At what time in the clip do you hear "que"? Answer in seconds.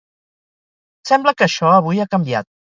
1.37-1.47